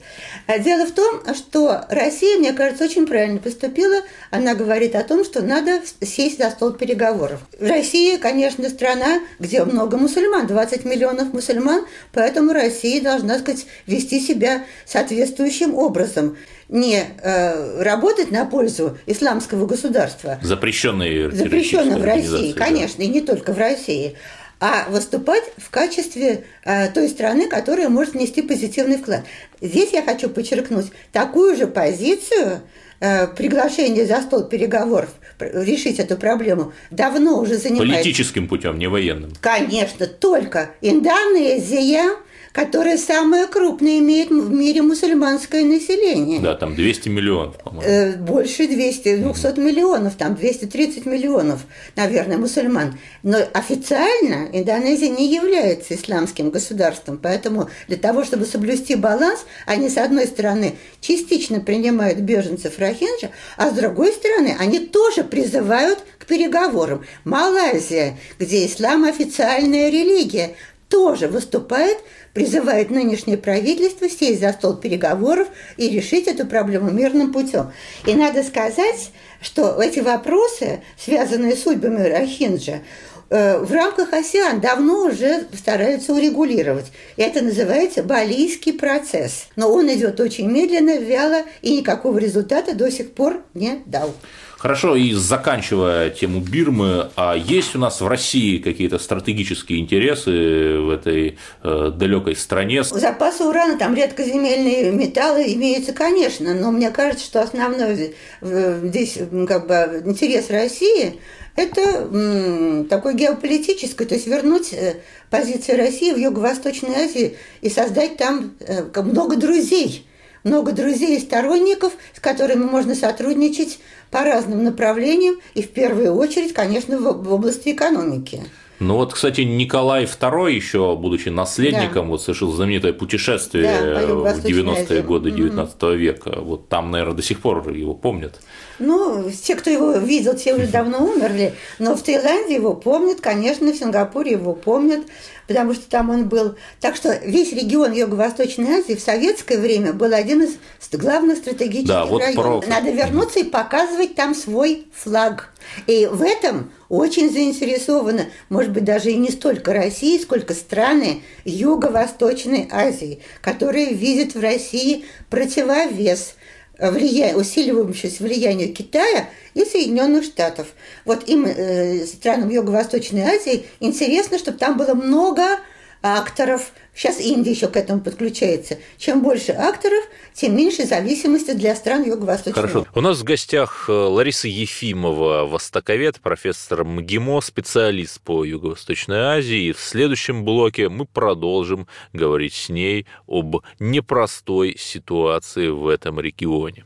А 0.46 0.58
дело 0.58 0.86
в 0.86 0.92
том, 0.92 1.22
что 1.34 1.84
Россия, 1.88 2.38
мне 2.38 2.52
кажется, 2.52 2.84
очень 2.84 3.06
правильно 3.06 3.38
поступила. 3.38 4.02
Она 4.30 4.54
говорит 4.54 4.94
о 4.94 5.04
том, 5.04 5.24
что 5.24 5.42
надо 5.42 5.80
сесть 6.00 6.38
за 6.38 6.50
стол 6.50 6.72
переговоров. 6.72 7.40
Россия, 7.60 8.18
конечно, 8.18 8.68
страна, 8.68 9.20
где 9.38 9.64
много 9.64 9.96
мусульман, 9.96 10.46
20 10.46 10.84
миллионов 10.84 11.32
мусульман, 11.32 11.84
поэтому 12.12 12.52
Россия 12.52 13.02
должна, 13.02 13.38
сказать, 13.38 13.66
вести 13.86 14.20
себя 14.20 14.64
соответствующим 14.86 15.74
образом 15.74 16.36
не 16.72 17.04
э, 17.22 17.82
работать 17.82 18.32
на 18.32 18.44
пользу 18.44 18.98
исламского 19.06 19.66
государства. 19.66 20.38
Запрещенные 20.42 21.30
Запрещенные 21.30 21.98
в 21.98 22.04
России, 22.04 22.52
да. 22.52 22.64
конечно, 22.64 23.02
и 23.02 23.08
не 23.08 23.20
только 23.20 23.52
в 23.52 23.58
России 23.58 24.16
а 24.64 24.88
выступать 24.88 25.42
в 25.56 25.70
качестве 25.70 26.44
э, 26.64 26.88
той 26.90 27.08
страны, 27.08 27.48
которая 27.48 27.88
может 27.88 28.14
нести 28.14 28.42
позитивный 28.42 28.96
вклад. 28.96 29.24
Здесь 29.60 29.92
я 29.92 30.02
хочу 30.02 30.30
подчеркнуть 30.30 30.92
такую 31.10 31.56
же 31.56 31.66
позицию 31.66 32.60
э, 33.00 33.26
приглашение 33.26 34.06
за 34.06 34.22
стол 34.22 34.44
переговоров 34.44 35.10
решить 35.40 35.98
эту 35.98 36.16
проблему 36.16 36.72
давно 36.92 37.40
уже 37.40 37.56
занимает. 37.56 37.90
Политическим 37.90 38.46
путем, 38.46 38.78
не 38.78 38.88
военным. 38.88 39.32
Конечно, 39.40 40.06
только 40.06 40.70
Индонезия, 40.80 42.16
которая 42.52 42.98
самое 42.98 43.46
крупное 43.46 43.98
имеет 43.98 44.30
в 44.30 44.50
мире 44.50 44.82
мусульманское 44.82 45.64
население. 45.64 46.40
Да, 46.40 46.54
там 46.54 46.74
200 46.74 47.08
миллионов, 47.08 47.58
по-моему. 47.58 47.90
Э, 47.90 48.16
больше 48.16 48.68
200, 48.68 49.16
200 49.16 49.46
угу. 49.46 49.60
миллионов, 49.60 50.16
там 50.16 50.34
230 50.34 51.06
миллионов, 51.06 51.62
наверное, 51.96 52.36
мусульман. 52.36 52.98
Но 53.22 53.38
официально 53.54 54.48
Индонезия 54.52 55.08
не 55.08 55.34
является 55.34 55.94
исламским 55.94 56.50
государством, 56.50 57.18
поэтому 57.22 57.70
для 57.88 57.96
того, 57.96 58.24
чтобы 58.24 58.44
соблюсти 58.44 58.96
баланс, 58.96 59.46
они, 59.64 59.88
с 59.88 59.96
одной 59.96 60.26
стороны, 60.26 60.76
частично 61.00 61.60
принимают 61.60 62.18
беженцев 62.18 62.78
Рохинджа, 62.78 63.30
а 63.56 63.70
с 63.70 63.72
другой 63.72 64.12
стороны, 64.12 64.54
они 64.58 64.78
тоже 64.78 65.24
призывают 65.24 66.00
к 66.18 66.26
переговорам. 66.26 67.04
Малайзия, 67.24 68.18
где 68.38 68.66
ислам 68.66 69.04
официальная 69.04 69.88
религия, 69.88 70.54
тоже 70.92 71.26
выступает 71.26 71.96
призывает 72.34 72.90
нынешнее 72.90 73.36
правительство 73.36 74.08
сесть 74.08 74.40
за 74.40 74.52
стол 74.52 74.76
переговоров 74.76 75.48
и 75.76 75.88
решить 75.88 76.26
эту 76.26 76.46
проблему 76.46 76.90
мирным 76.90 77.32
путем. 77.32 77.72
И 78.06 78.14
надо 78.14 78.42
сказать, 78.42 79.10
что 79.40 79.80
эти 79.82 80.00
вопросы, 80.00 80.82
связанные 80.98 81.56
с 81.56 81.62
судьбами 81.62 82.08
Рахинджа, 82.08 82.80
э, 83.28 83.58
в 83.58 83.72
рамках 83.72 84.12
АСИАН 84.12 84.60
давно 84.60 85.06
уже 85.06 85.46
стараются 85.56 86.14
урегулировать. 86.14 86.86
Это 87.16 87.42
называется 87.42 88.02
балийский 88.02 88.72
процесс. 88.72 89.48
Но 89.56 89.72
он 89.72 89.92
идет 89.92 90.20
очень 90.20 90.50
медленно, 90.50 90.96
вяло 90.98 91.42
и 91.60 91.76
никакого 91.78 92.18
результата 92.18 92.74
до 92.74 92.90
сих 92.90 93.12
пор 93.12 93.42
не 93.54 93.82
дал. 93.86 94.14
Хорошо, 94.62 94.94
и 94.94 95.12
заканчивая 95.12 96.08
тему 96.10 96.38
Бирмы, 96.38 97.10
а 97.16 97.34
есть 97.34 97.74
у 97.74 97.80
нас 97.80 98.00
в 98.00 98.06
России 98.06 98.58
какие-то 98.58 99.00
стратегические 99.00 99.80
интересы 99.80 100.78
в 100.78 100.90
этой 100.90 101.36
э, 101.64 101.90
далекой 101.92 102.36
стране? 102.36 102.84
Запасы 102.84 103.42
урана, 103.42 103.76
там 103.76 103.96
редкоземельные 103.96 104.92
металлы 104.92 105.52
имеются, 105.54 105.92
конечно, 105.92 106.54
но 106.54 106.70
мне 106.70 106.92
кажется, 106.92 107.24
что 107.24 107.42
основной 107.42 108.14
здесь 108.40 109.18
как 109.48 109.66
бы 109.66 110.02
интерес 110.06 110.48
России 110.48 111.18
это 111.56 112.86
такой 112.88 113.14
геополитический, 113.14 114.06
то 114.06 114.14
есть 114.14 114.28
вернуть 114.28 114.72
э, 114.72 115.00
позиции 115.28 115.72
России 115.72 116.12
в 116.12 116.18
Юго-Восточной 116.18 117.06
Азии 117.06 117.36
и 117.62 117.68
создать 117.68 118.16
там 118.16 118.52
э, 118.60 118.84
много 119.02 119.34
друзей, 119.34 120.06
много 120.44 120.72
друзей 120.72 121.16
и 121.16 121.20
сторонников, 121.20 121.92
с 122.14 122.20
которыми 122.20 122.64
можно 122.64 122.94
сотрудничать 122.94 123.78
по 124.10 124.22
разным 124.22 124.64
направлениям 124.64 125.36
и 125.54 125.62
в 125.62 125.70
первую 125.70 126.14
очередь, 126.14 126.52
конечно, 126.52 126.98
в 126.98 127.32
области 127.32 127.70
экономики. 127.70 128.42
Ну 128.82 128.96
вот, 128.96 129.14
кстати, 129.14 129.42
Николай 129.42 130.04
II, 130.04 130.52
еще 130.52 130.96
будучи 130.96 131.28
наследником, 131.28 132.06
да. 132.06 132.10
вот 132.10 132.22
совершил 132.22 132.50
знаменитое 132.50 132.92
путешествие 132.92 133.64
да, 133.64 134.06
в 134.06 134.44
90-е 134.44 135.02
годы 135.02 135.30
19 135.30 135.82
угу. 135.82 135.92
века. 135.92 136.40
Вот 136.40 136.68
там, 136.68 136.90
наверное, 136.90 137.14
до 137.14 137.22
сих 137.22 137.40
пор 137.40 137.68
его 137.70 137.94
помнят. 137.94 138.40
Ну, 138.78 139.30
те, 139.30 139.54
кто 139.56 139.70
его 139.70 139.92
видел, 139.92 140.34
те 140.34 140.54
уже 140.54 140.66
давно 140.66 141.04
умерли, 141.04 141.54
но 141.78 141.94
в 141.94 142.02
Таиланде 142.02 142.54
его 142.54 142.74
помнят, 142.74 143.20
конечно, 143.20 143.72
в 143.72 143.76
Сингапуре 143.76 144.32
его 144.32 144.54
помнят, 144.54 145.04
потому 145.46 145.74
что 145.74 145.88
там 145.88 146.10
он 146.10 146.28
был. 146.28 146.56
Так 146.80 146.96
что 146.96 147.18
весь 147.24 147.52
регион 147.52 147.92
Юго-Восточной 147.92 148.80
Азии 148.80 148.94
в 148.94 149.00
советское 149.00 149.58
время 149.58 149.92
был 149.92 150.12
один 150.12 150.42
из 150.42 150.56
главных 150.92 151.38
стратегических 151.38 151.88
да, 151.88 152.04
вот 152.04 152.20
районов. 152.20 152.64
Про... 152.64 152.70
Надо 152.70 152.90
вернуться 152.90 153.40
и 153.40 153.44
показывать 153.44 154.14
там 154.14 154.34
свой 154.34 154.86
флаг. 154.94 155.50
И 155.86 156.06
в 156.06 156.22
этом 156.22 156.70
очень 156.88 157.32
заинтересованы, 157.32 158.30
может 158.48 158.72
быть, 158.72 158.84
даже 158.84 159.10
и 159.10 159.16
не 159.16 159.30
столько 159.30 159.72
России, 159.72 160.18
сколько 160.18 160.54
страны 160.54 161.22
Юго-Восточной 161.44 162.68
Азии, 162.70 163.20
которые 163.40 163.94
видят 163.94 164.34
в 164.34 164.40
России 164.40 165.04
противовес– 165.30 166.34
влия... 166.78 167.36
усиливающееся 167.36 168.22
влияние 168.24 168.68
Китая 168.68 169.28
и 169.54 169.64
Соединенных 169.64 170.24
Штатов. 170.24 170.68
Вот 171.04 171.28
им, 171.28 171.44
э, 171.46 172.06
странам 172.06 172.50
Юго-Восточной 172.50 173.22
Азии, 173.22 173.66
интересно, 173.80 174.38
чтобы 174.38 174.58
там 174.58 174.76
было 174.76 174.94
много 174.94 175.58
акторов. 176.02 176.72
Сейчас 176.94 177.20
Индия 177.20 177.52
еще 177.52 177.68
к 177.68 177.76
этому 177.76 178.00
подключается. 178.00 178.78
Чем 178.98 179.22
больше 179.22 179.52
акторов, 179.52 180.04
тем 180.34 180.56
меньше 180.56 180.84
зависимости 180.84 181.52
для 181.52 181.74
стран 181.74 182.04
Юго-Восточного. 182.04 182.68
Хорошо. 182.68 182.86
У 182.94 183.00
нас 183.00 183.18
в 183.18 183.24
гостях 183.24 183.86
э, 183.88 183.92
Лариса 183.92 184.48
Ефимова, 184.48 185.46
востоковед, 185.46 186.20
профессор 186.20 186.84
МГИМО, 186.84 187.40
специалист 187.40 188.20
по 188.20 188.44
Юго-Восточной 188.44 189.20
Азии. 189.38 189.68
И 189.68 189.72
в 189.72 189.80
следующем 189.80 190.44
блоке 190.44 190.88
мы 190.88 191.06
продолжим 191.06 191.86
говорить 192.12 192.54
с 192.54 192.68
ней 192.68 193.06
об 193.26 193.56
непростой 193.78 194.76
ситуации 194.78 195.68
в 195.68 195.86
этом 195.88 196.20
регионе. 196.20 196.84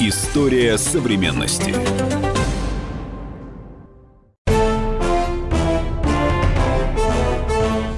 История 0.00 0.78
современности. 0.78 1.74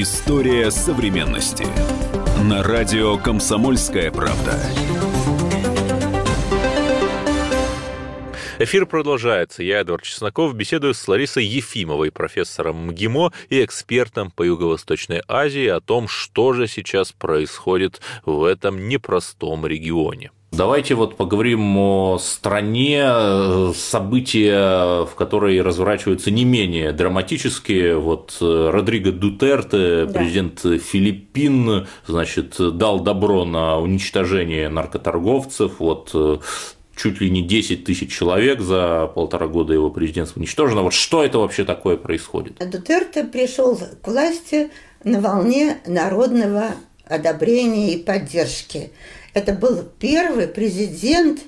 История 0.00 0.70
современности. 0.70 1.66
На 2.44 2.62
радио 2.62 3.18
«Комсомольская 3.18 4.12
правда». 4.12 4.56
Эфир 8.60 8.86
продолжается. 8.86 9.64
Я, 9.64 9.80
Эдвард 9.80 10.04
Чесноков, 10.04 10.54
беседую 10.54 10.94
с 10.94 11.08
Ларисой 11.08 11.44
Ефимовой, 11.44 12.12
профессором 12.12 12.86
МГИМО 12.86 13.32
и 13.48 13.64
экспертом 13.64 14.30
по 14.30 14.44
Юго-Восточной 14.44 15.20
Азии 15.26 15.66
о 15.66 15.80
том, 15.80 16.06
что 16.06 16.52
же 16.52 16.68
сейчас 16.68 17.10
происходит 17.10 18.00
в 18.24 18.44
этом 18.44 18.88
непростом 18.88 19.66
регионе. 19.66 20.30
Давайте 20.58 20.96
вот 20.96 21.16
поговорим 21.16 21.76
о 21.78 22.18
стране, 22.18 23.00
э, 23.00 23.72
события, 23.76 25.04
в 25.04 25.14
которой 25.14 25.62
разворачиваются 25.62 26.32
не 26.32 26.44
менее 26.44 26.90
драматические. 26.90 27.96
Вот 27.96 28.36
э, 28.40 28.70
Родриго 28.72 29.12
Дутерте, 29.12 30.06
да. 30.06 30.18
президент 30.18 30.58
Филиппин, 30.58 31.86
значит, 32.08 32.56
дал 32.58 32.98
добро 32.98 33.44
на 33.44 33.78
уничтожение 33.78 34.68
наркоторговцев. 34.68 35.78
Вот 35.78 36.10
э, 36.14 36.38
чуть 36.96 37.20
ли 37.20 37.30
не 37.30 37.42
10 37.42 37.84
тысяч 37.84 38.12
человек 38.12 38.60
за 38.60 39.06
полтора 39.14 39.46
года 39.46 39.74
его 39.74 39.90
президентства 39.90 40.40
уничтожено. 40.40 40.82
Вот 40.82 40.92
что 40.92 41.22
это 41.22 41.38
вообще 41.38 41.64
такое 41.64 41.96
происходит? 41.96 42.58
Дутерте 42.58 43.22
пришел 43.22 43.76
к 43.76 44.08
власти 44.08 44.72
на 45.04 45.20
волне 45.20 45.78
народного 45.86 46.72
одобрения 47.08 47.94
и 47.94 48.02
поддержки. 48.02 48.90
Это 49.34 49.52
был 49.52 49.84
первый 49.98 50.48
президент 50.48 51.40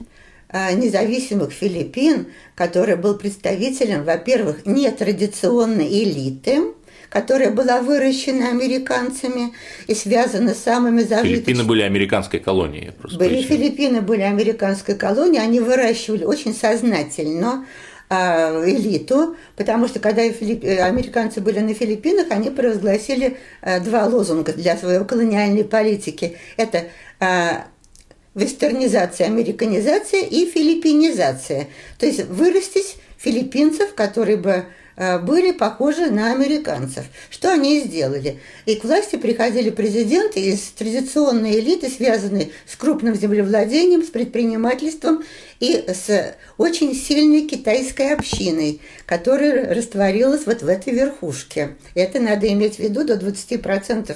а, 0.49 0.73
независимых 0.73 1.53
Филиппин, 1.53 2.29
который 2.55 2.97
был 2.97 3.17
представителем, 3.17 4.05
во-первых, 4.05 4.67
нетрадиционной 4.67 5.87
элиты, 5.87 6.75
которая 7.09 7.51
была 7.51 7.83
выращена 7.83 8.49
американцами 8.49 9.53
и 9.87 9.95
связана 9.95 10.55
с 10.55 10.59
самыми 10.59 11.01
зажиточными. 11.01 11.35
Филиппины 11.35 11.65
были 11.65 11.83
американской 11.83 12.41
колонией. 12.41 12.93
Были 13.03 13.17
поясню. 13.19 13.57
Филиппины 13.57 14.01
были 14.01 14.23
американской 14.23 14.95
колонией, 14.95 15.43
они 15.43 15.61
выращивали 15.61 16.25
очень 16.25 16.55
сознательно 16.55 17.67
элиту, 18.11 19.37
потому 19.57 19.89
что 19.89 20.01
когда. 20.01 20.23
Э, 20.23 20.83
американцы 20.83 21.41
были 21.41 21.61
на 21.61 21.75
Филиппинах, 21.75 22.27
они 22.31 22.51
провозгласили 22.51 23.37
а, 23.63 23.81
два 23.81 24.07
лозунга 24.07 24.53
для 24.53 24.77
своей 24.77 25.05
колониальной 25.05 25.65
политики. 25.65 26.37
Это 26.57 26.87
вестернизация, 28.35 29.27
американизация 29.27 30.23
и 30.23 30.47
филиппинизация. 30.47 31.69
То 31.99 32.07
есть 32.07 32.25
вырастить 32.27 32.97
филиппинцев, 33.19 33.95
которые 33.95 34.39
бы 34.39 34.53
Э, 34.55 34.65
были 35.01 35.53
похожи 35.53 36.11
на 36.11 36.33
американцев. 36.33 37.07
Что 37.31 37.53
они 37.53 37.79
и 37.79 37.85
сделали? 37.85 38.39
И 38.67 38.77
к 38.77 38.85
власти 38.85 39.17
приходили 39.17 39.71
президенты 39.71 40.41
из 40.41 40.61
традиционной 40.77 41.59
элиты, 41.59 41.89
связанные 41.89 42.51
с 42.67 42.77
крупным 42.77 43.15
землевладением, 43.15 44.03
с 44.03 44.09
предпринимательством 44.09 45.25
и 45.59 45.85
с 45.89 46.35
очень 46.59 46.95
сильной 46.95 47.47
китайской 47.47 48.13
общиной, 48.13 48.83
которая 49.07 49.75
растворилась 49.75 50.45
вот 50.45 50.61
в 50.61 50.69
этой 50.69 50.93
верхушке. 50.93 51.77
Это 51.95 52.21
надо 52.21 52.49
иметь 52.49 52.77
в 52.77 52.81
виду, 52.81 53.03
до 53.03 53.15
20% 53.15 54.15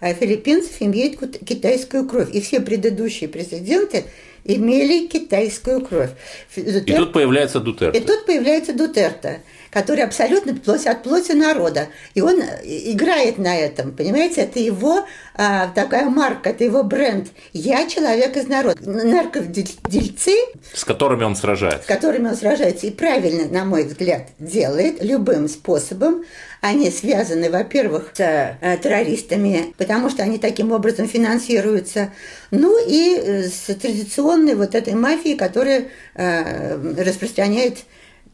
э, 0.00 0.14
филиппинцев 0.14 0.76
имеют 0.80 1.18
китайскую 1.46 2.06
кровь. 2.06 2.28
И 2.34 2.42
все 2.42 2.60
предыдущие 2.60 3.30
президенты 3.30 4.04
имели 4.44 5.06
китайскую 5.06 5.80
кровь. 5.80 6.10
И 6.54 6.92
тут 6.92 7.12
появляется 7.14 7.60
Дутерта. 7.60 7.98
И 7.98 8.00
тут 8.02 8.26
появляется 8.26 8.74
Дутерта 8.74 9.40
который 9.70 10.04
абсолютно 10.04 10.54
плоть 10.54 10.86
от 10.86 11.02
плоти 11.02 11.32
народа. 11.32 11.88
И 12.14 12.20
он 12.20 12.40
э, 12.40 12.60
играет 12.64 13.38
на 13.38 13.56
этом, 13.56 13.92
понимаете? 13.92 14.42
Это 14.42 14.58
его 14.58 15.04
а, 15.34 15.68
такая 15.68 16.08
марка, 16.08 16.50
это 16.50 16.64
его 16.64 16.82
бренд. 16.82 17.28
Я 17.52 17.86
человек 17.86 18.36
из 18.36 18.48
народа. 18.48 18.78
Наркодельцы... 18.84 20.32
С 20.72 20.84
которыми 20.84 21.24
он 21.24 21.36
сражается. 21.36 21.82
С 21.82 21.86
которыми 21.86 22.28
он 22.28 22.36
сражается. 22.36 22.86
И 22.86 22.90
правильно, 22.90 23.46
на 23.46 23.64
мой 23.64 23.84
взгляд, 23.84 24.28
делает 24.38 25.02
любым 25.02 25.48
способом. 25.48 26.24
Они 26.62 26.90
связаны, 26.90 27.50
во-первых, 27.50 28.12
с 28.14 28.20
э, 28.20 28.78
террористами, 28.82 29.74
потому 29.76 30.08
что 30.08 30.22
они 30.22 30.38
таким 30.38 30.72
образом 30.72 31.06
финансируются. 31.06 32.12
Ну 32.50 32.78
и 32.88 33.16
э, 33.16 33.42
с 33.48 33.66
традиционной 33.74 34.54
вот 34.54 34.74
этой 34.74 34.94
мафией, 34.94 35.36
которая 35.36 35.88
распространяет 36.14 37.78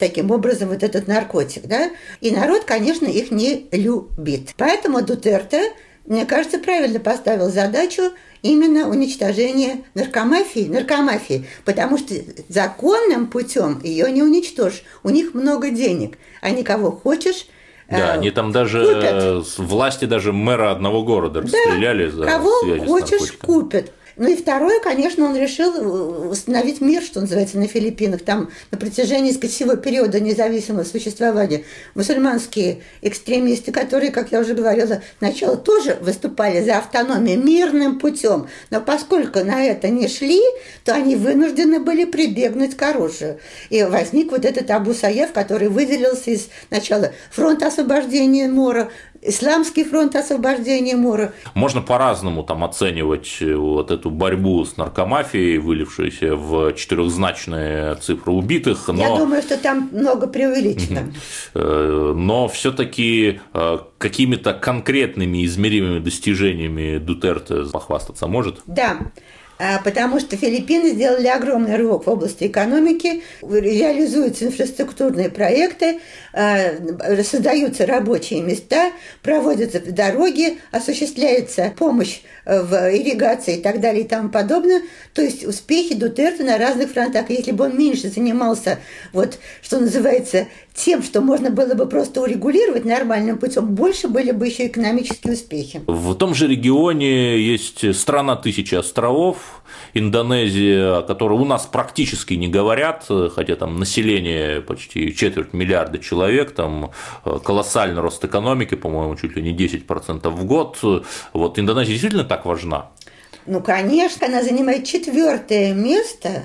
таким 0.03 0.33
образом 0.33 0.71
вот 0.71 0.83
этот 0.83 1.07
наркотик, 1.07 1.67
да, 1.67 1.91
и 2.21 2.33
народ, 2.33 2.65
конечно, 2.65 3.07
их 3.07 3.31
не 3.31 3.69
любит. 3.71 4.51
Поэтому 4.57 5.01
Дутерте 5.01 5.73
мне 6.07 6.27
кажется, 6.27 6.59
правильно 6.59 6.99
поставил 6.99 7.49
задачу 7.49 8.03
именно 8.43 8.89
уничтожения 8.89 9.85
наркомафии, 9.95 10.67
наркомафии, 10.69 11.47
потому 11.65 11.97
что 11.97 12.15
законным 12.49 13.29
путем 13.29 13.81
ее 13.85 14.11
не 14.11 14.21
уничтожишь. 14.21 14.83
У 15.05 15.11
них 15.11 15.33
много 15.33 15.71
денег, 15.71 16.19
они 16.41 16.65
кого 16.65 16.91
хочешь 16.91 17.47
да, 17.89 18.15
они 18.15 18.31
там 18.31 18.53
даже 18.53 18.81
купят. 18.83 19.59
власти 19.59 20.07
даже 20.07 20.33
мэра 20.33 20.71
одного 20.71 21.05
города 21.05 21.43
расстреляли 21.43 22.07
да. 22.07 22.17
за 22.17 22.25
Кого 22.25 22.51
хочешь, 22.87 23.33
купят. 23.33 23.93
Ну 24.17 24.29
и 24.29 24.37
второе, 24.37 24.81
конечно, 24.81 25.25
он 25.25 25.37
решил 25.37 25.75
э, 25.75 26.29
восстановить 26.29 26.81
мир, 26.81 27.03
что 27.03 27.21
называется, 27.21 27.59
на 27.59 27.67
Филиппинах. 27.67 28.23
Там 28.23 28.51
на 28.71 28.79
протяжении 28.79 29.33
сказать, 29.33 29.55
всего 29.55 29.77
периода 29.77 30.21
независимого 30.21 30.85
существования 30.85 31.65
мусульманские 31.95 32.83
экстремисты, 33.01 33.73
которые, 33.73 34.13
как 34.13 34.33
я 34.33 34.41
уже 34.41 34.55
говорила, 34.55 35.03
сначала 35.19 35.57
тоже 35.57 35.99
выступали 36.01 36.63
за 36.63 36.79
автономию 36.79 37.43
мирным 37.43 37.99
путем, 37.99 38.49
но 38.71 38.81
поскольку 38.81 39.41
на 39.41 39.65
это 39.65 39.89
не 39.89 40.09
шли, 40.09 40.41
то 40.85 40.95
они 40.95 41.17
вынуждены 41.17 41.81
были 41.81 42.05
прибегнуть 42.05 42.77
к 42.77 42.83
оружию. 42.83 43.39
И 43.71 43.83
возник 43.83 44.31
вот 44.31 44.45
этот 44.45 44.71
Абу 44.71 44.95
Саев, 44.95 45.33
который 45.33 45.69
выделился 45.69 46.31
из 46.31 46.49
начала 46.71 47.13
фронта 47.31 47.69
освобождения 47.69 48.49
Мора, 48.49 48.91
Исламский 49.25 49.85
фронт 49.85 50.17
освобождения 50.17 50.97
Мора. 50.97 51.33
Можно 51.55 51.81
по-разному 51.81 52.43
там 52.43 52.65
оценивать 52.65 53.37
э, 53.41 53.55
вот 53.55 53.93
эту 53.93 54.11
борьбу 54.11 54.65
с 54.65 54.77
наркомафией, 54.77 55.59
вылившуюся 55.59 56.35
в 56.35 56.73
четырехзначные 56.73 57.95
цифры 57.95 58.33
убитых. 58.33 58.89
Но... 58.89 59.01
Я 59.01 59.17
думаю, 59.17 59.43
что 59.43 59.57
там 59.57 59.89
много 59.93 60.27
преувеличено. 60.27 61.13
Э, 61.55 62.13
но 62.17 62.49
все-таки 62.49 63.41
э, 63.55 63.79
какими-то 63.99 64.55
конкретными 64.55 65.45
измеримыми 65.45 66.01
достижениями 66.01 66.99
Дутерте 66.99 67.63
похвастаться 67.73 68.27
может? 68.27 68.63
Да. 68.67 68.99
А, 69.65 69.79
потому 69.79 70.19
что 70.19 70.37
Филиппины 70.37 70.91
сделали 70.91 71.29
огромный 71.29 71.77
рывок 71.77 72.07
в 72.07 72.11
области 72.11 72.49
экономики, 72.49 73.23
реализуются 73.43 74.47
инфраструктурные 74.47 75.31
проекты, 75.31 76.01
а, 76.33 76.59
создаются 77.23 77.87
рабочие 77.87 78.41
места, 78.41 78.91
проводятся 79.23 79.79
дороги, 79.79 80.59
осуществляется 80.73 81.73
помощь 81.79 82.23
э, 82.45 82.61
в 82.61 82.75
ирригации 82.93 83.59
и 83.59 83.63
так 83.63 83.81
далее 83.81 84.03
и 84.03 84.09
тому 84.09 84.31
подобное. 84.31 84.83
То 85.15 85.23
есть 85.23 85.47
успехи 85.47 85.95
Дутерта 85.95 86.43
на 86.43 86.59
разных 86.59 86.91
фронтах. 86.91 87.31
Если 87.31 87.53
бы 87.53 87.67
он 87.67 87.79
меньше 87.79 88.09
занимался, 88.09 88.81
вот, 89.13 89.39
что 89.63 89.79
называется, 89.79 90.49
тем, 90.75 91.03
что 91.03 91.21
можно 91.21 91.51
было 91.51 91.75
бы 91.75 91.87
просто 91.87 92.21
урегулировать 92.21 92.85
нормальным 92.85 93.39
путем, 93.39 93.67
больше 93.75 94.09
были 94.09 94.33
бы 94.33 94.47
еще 94.47 94.67
экономические 94.67 95.35
успехи. 95.35 95.83
В 95.87 96.15
том 96.15 96.35
же 96.35 96.47
регионе 96.47 97.39
есть 97.39 97.95
страна 97.95 98.37
тысячи 98.37 98.75
островов, 98.75 99.63
Индонезия, 99.95 100.99
о 100.99 101.03
которой 101.03 101.39
у 101.39 101.45
нас 101.45 101.67
практически 101.67 102.35
не 102.35 102.49
говорят, 102.49 103.07
хотя 103.35 103.57
там 103.57 103.79
население 103.79 104.61
почти 104.63 105.15
четверть 105.15 105.53
миллиарда 105.53 105.99
человек, 105.99 106.53
там 106.53 106.93
э, 107.25 107.39
колоссальный 107.45 108.01
рост 108.01 108.25
экономики, 108.25 108.75
по-моему, 108.75 109.17
чуть 109.17 109.37
ли 109.37 109.43
не 109.43 109.55
10% 109.55 110.29
в 110.29 110.45
год. 110.45 110.79
Вот 111.33 111.59
Индонезия 111.59 111.93
действительно 111.93 112.25
так 112.25 112.47
важна? 112.47 112.91
Ну, 113.47 113.61
конечно, 113.61 114.27
она 114.27 114.43
занимает 114.43 114.85
четвертое 114.85 115.75
место 115.75 116.45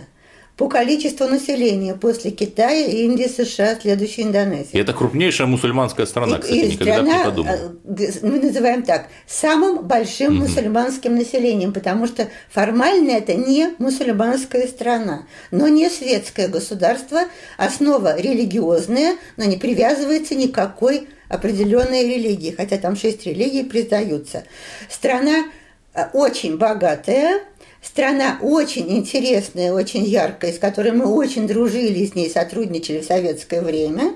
по 0.57 0.67
количеству 0.67 1.27
населения 1.27 1.93
после 1.93 2.31
Китая, 2.31 2.87
Индии, 2.87 3.27
США, 3.27 3.79
следующей 3.79 4.23
Индонезии. 4.23 4.71
И 4.71 4.79
это 4.79 4.91
крупнейшая 4.91 5.45
мусульманская 5.45 6.07
страна, 6.07 6.37
и, 6.37 6.39
кстати, 6.39 6.57
и 6.57 6.71
никогда 6.71 6.93
страна, 6.95 7.17
не 7.17 7.23
подумал. 7.23 7.53
Э, 7.53 8.11
мы 8.23 8.39
называем 8.39 8.81
так, 8.81 9.07
самым 9.27 9.87
большим 9.87 10.33
угу. 10.33 10.47
мусульманским 10.47 11.15
населением, 11.15 11.73
потому 11.73 12.07
что 12.07 12.27
формально 12.49 13.11
это 13.11 13.35
не 13.35 13.75
мусульманская 13.77 14.67
страна, 14.67 15.27
но 15.51 15.67
не 15.67 15.89
светское 15.91 16.47
государство, 16.47 17.21
основа 17.57 18.19
религиозная, 18.19 19.17
но 19.37 19.43
не 19.43 19.57
привязывается 19.57 20.33
никакой 20.33 21.07
определенной 21.29 22.03
религии, 22.03 22.55
хотя 22.57 22.77
там 22.77 22.95
шесть 22.95 23.27
религий 23.27 23.63
признаются. 23.63 24.43
Страна 24.89 25.45
э, 25.93 26.05
очень 26.13 26.57
богатая, 26.57 27.41
Страна 27.81 28.37
очень 28.41 28.91
интересная, 28.97 29.73
очень 29.73 30.03
яркая, 30.03 30.51
с 30.51 30.59
которой 30.59 30.91
мы 30.91 31.05
очень 31.05 31.47
дружили, 31.47 32.05
с 32.05 32.15
ней 32.15 32.29
сотрудничали 32.29 32.99
в 32.99 33.05
советское 33.05 33.61
время. 33.61 34.15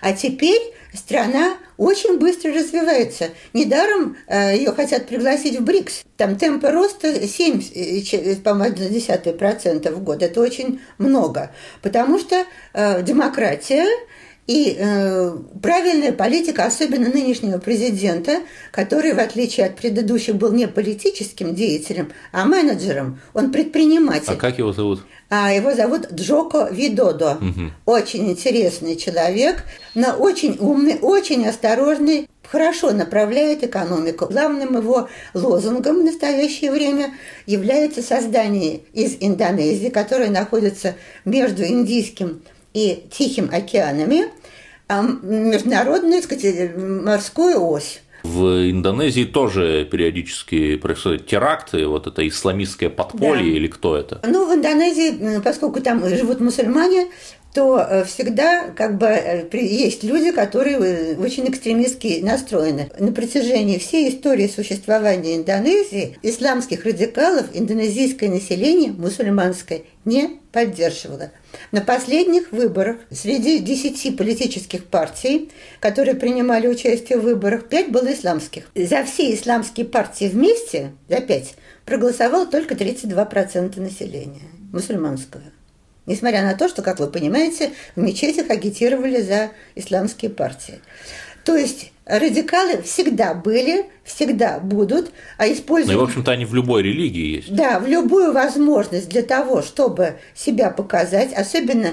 А 0.00 0.12
теперь 0.12 0.60
страна 0.94 1.56
очень 1.76 2.18
быстро 2.18 2.52
развивается. 2.52 3.30
Недаром 3.52 4.16
э, 4.26 4.56
ее 4.56 4.72
хотят 4.72 5.06
пригласить 5.06 5.58
в 5.58 5.64
БРИКС. 5.64 6.04
Там 6.16 6.36
темпы 6.36 6.70
роста 6.70 7.26
7, 7.26 7.62
э, 7.74 8.36
по-моему, 8.36 9.38
процента 9.38 9.92
в 9.92 10.02
год. 10.02 10.22
Это 10.22 10.40
очень 10.40 10.80
много. 10.98 11.52
Потому 11.82 12.18
что 12.18 12.44
э, 12.74 13.02
демократия 13.02 13.86
и 14.50 14.74
э, 14.76 15.36
правильная 15.62 16.10
политика, 16.10 16.64
особенно 16.64 17.08
нынешнего 17.08 17.58
президента, 17.58 18.40
который, 18.72 19.12
в 19.12 19.20
отличие 19.20 19.66
от 19.66 19.76
предыдущих, 19.76 20.34
был 20.34 20.50
не 20.52 20.66
политическим 20.66 21.54
деятелем, 21.54 22.10
а 22.32 22.44
менеджером, 22.46 23.20
он 23.32 23.52
предприниматель. 23.52 24.32
А 24.32 24.34
как 24.34 24.58
его 24.58 24.72
зовут? 24.72 25.02
А 25.28 25.52
его 25.52 25.72
зовут 25.72 26.10
Джоко 26.12 26.68
Видодо. 26.72 27.38
Угу. 27.40 27.70
Очень 27.86 28.28
интересный 28.32 28.96
человек, 28.96 29.62
но 29.94 30.14
очень 30.14 30.56
умный, 30.58 30.98
очень 31.00 31.46
осторожный, 31.46 32.28
хорошо 32.42 32.90
направляет 32.90 33.62
экономику. 33.62 34.26
Главным 34.26 34.76
его 34.76 35.08
лозунгом 35.32 36.00
в 36.00 36.04
настоящее 36.04 36.72
время 36.72 37.14
является 37.46 38.02
создание 38.02 38.80
из 38.94 39.16
Индонезии, 39.20 39.90
которая 39.90 40.28
находится 40.28 40.96
между 41.24 41.64
Индийским 41.64 42.42
и 42.74 43.04
Тихим 43.12 43.48
океанами, 43.52 44.26
а 44.90 45.02
международную, 45.02 46.20
так 46.20 46.24
сказать, 46.24 46.76
морскую 46.76 47.64
ось. 47.64 48.00
В 48.24 48.70
Индонезии 48.70 49.24
тоже 49.24 49.88
периодически 49.90 50.76
происходят 50.76 51.26
теракты, 51.26 51.86
вот 51.86 52.08
это 52.08 52.26
исламистское 52.26 52.90
подполье 52.90 53.52
да. 53.52 53.56
или 53.56 53.66
кто 53.68 53.96
это? 53.96 54.20
Ну, 54.24 54.50
в 54.50 54.54
Индонезии, 54.54 55.40
поскольку 55.42 55.80
там 55.80 56.06
живут 56.06 56.40
мусульмане, 56.40 57.06
то 57.52 57.80
э, 57.80 58.04
всегда 58.04 58.70
как 58.70 58.96
бы 58.98 59.06
э, 59.06 59.48
есть 59.52 60.04
люди, 60.04 60.30
которые 60.30 60.76
э, 60.76 61.16
очень 61.16 61.48
экстремистски 61.48 62.20
настроены. 62.22 62.90
На 62.98 63.12
протяжении 63.12 63.78
всей 63.78 64.10
истории 64.10 64.46
существования 64.46 65.36
Индонезии 65.36 66.16
исламских 66.22 66.84
радикалов 66.84 67.46
индонезийское 67.52 68.30
население 68.30 68.92
мусульманское 68.92 69.82
не 70.04 70.38
поддерживало. 70.52 71.32
На 71.72 71.80
последних 71.80 72.52
выборах 72.52 72.96
среди 73.10 73.58
десяти 73.58 74.12
политических 74.12 74.84
партий, 74.84 75.50
которые 75.80 76.14
принимали 76.14 76.68
участие 76.68 77.18
в 77.18 77.22
выборах, 77.22 77.68
пять 77.68 77.90
было 77.90 78.12
исламских. 78.12 78.70
За 78.74 79.04
все 79.04 79.34
исламские 79.34 79.86
партии 79.86 80.26
вместе, 80.26 80.92
за 81.08 81.20
пять, 81.20 81.54
проголосовало 81.84 82.46
только 82.46 82.74
32% 82.74 83.80
населения 83.80 84.42
мусульманского. 84.72 85.42
Несмотря 86.10 86.42
на 86.42 86.54
то, 86.54 86.68
что, 86.68 86.82
как 86.82 86.98
вы 86.98 87.06
понимаете, 87.06 87.70
в 87.94 88.00
мечетях 88.00 88.50
агитировали 88.50 89.20
за 89.20 89.50
исламские 89.76 90.32
партии. 90.32 90.80
То 91.44 91.54
есть 91.54 91.92
радикалы 92.04 92.82
всегда 92.82 93.32
были, 93.32 93.86
всегда 94.02 94.58
будут, 94.58 95.12
а 95.38 95.46
используют... 95.46 95.96
Ну 95.96 96.02
и, 96.02 96.06
в 96.06 96.08
общем-то, 96.08 96.32
они 96.32 96.46
в 96.46 96.52
любой 96.52 96.82
религии 96.82 97.36
есть. 97.36 97.54
Да, 97.54 97.78
в 97.78 97.86
любую 97.86 98.32
возможность 98.32 99.08
для 99.08 99.22
того, 99.22 99.62
чтобы 99.62 100.16
себя 100.34 100.70
показать, 100.70 101.32
особенно 101.32 101.92